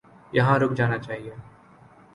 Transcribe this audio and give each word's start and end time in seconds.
یہاں 0.33 0.59
رک 0.59 0.71
جانا 0.77 0.97
چاہیے۔ 0.97 1.33